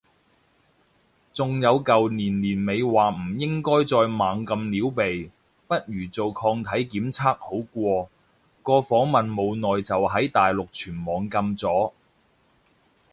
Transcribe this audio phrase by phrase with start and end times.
[1.31, 5.29] 仲有舊年年尾話唔應該再猛咁撩鼻，
[5.67, 8.09] 不如做抗體檢測好過，
[8.63, 11.93] 個訪問冇耐就喺大陸全網禁咗